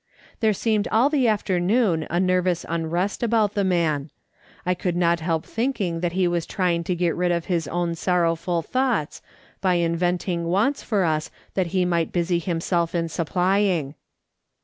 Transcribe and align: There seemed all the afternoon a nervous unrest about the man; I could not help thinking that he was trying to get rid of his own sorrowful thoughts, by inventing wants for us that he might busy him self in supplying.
There 0.39 0.51
seemed 0.51 0.87
all 0.87 1.11
the 1.11 1.27
afternoon 1.27 2.07
a 2.09 2.19
nervous 2.19 2.65
unrest 2.67 3.21
about 3.21 3.53
the 3.53 3.63
man; 3.63 4.09
I 4.65 4.73
could 4.73 4.95
not 4.95 5.19
help 5.19 5.45
thinking 5.45 5.99
that 5.99 6.13
he 6.13 6.27
was 6.27 6.47
trying 6.47 6.83
to 6.85 6.95
get 6.95 7.15
rid 7.15 7.31
of 7.31 7.45
his 7.45 7.67
own 7.67 7.93
sorrowful 7.93 8.63
thoughts, 8.63 9.21
by 9.61 9.75
inventing 9.75 10.45
wants 10.45 10.81
for 10.81 11.03
us 11.05 11.29
that 11.53 11.67
he 11.67 11.85
might 11.85 12.11
busy 12.11 12.39
him 12.39 12.59
self 12.59 12.95
in 12.95 13.09
supplying. 13.09 13.93